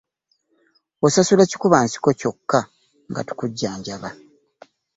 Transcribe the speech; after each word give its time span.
Osasula 1.05 1.43
kikuba 1.49 1.77
nsiko 1.85 2.09
kyokka 2.19 2.59
nga 3.09 3.21
tukujjanjaba. 3.27 4.09